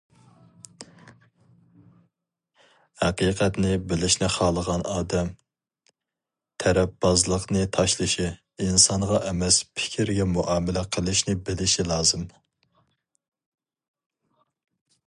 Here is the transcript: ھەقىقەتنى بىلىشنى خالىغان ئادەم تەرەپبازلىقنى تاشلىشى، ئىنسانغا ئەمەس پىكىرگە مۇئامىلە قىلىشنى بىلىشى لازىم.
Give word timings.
ھەقىقەتنى 3.01 3.73
بىلىشنى 3.91 4.29
خالىغان 4.35 4.85
ئادەم 4.93 5.29
تەرەپبازلىقنى 6.65 7.61
تاشلىشى، 7.79 8.31
ئىنسانغا 8.67 9.21
ئەمەس 9.27 9.61
پىكىرگە 9.81 10.29
مۇئامىلە 10.33 10.87
قىلىشنى 10.97 11.37
بىلىشى 11.51 11.87
لازىم. 11.93 12.27